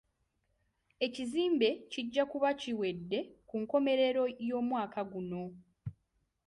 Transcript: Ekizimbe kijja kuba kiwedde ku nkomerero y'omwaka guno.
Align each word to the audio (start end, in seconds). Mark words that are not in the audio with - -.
Ekizimbe 1.05 1.69
kijja 1.91 2.23
kuba 2.31 2.49
kiwedde 2.59 3.19
ku 3.47 3.55
nkomerero 3.63 4.23
y'omwaka 4.47 5.01
guno. 5.11 5.43